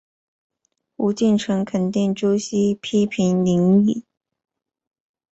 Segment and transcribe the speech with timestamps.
[0.95, 4.03] 胡晋臣肯定朱熹批评林栗。